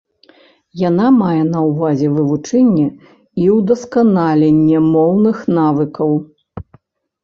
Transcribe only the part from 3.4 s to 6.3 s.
і ўдасканаленне моўных навыкаў.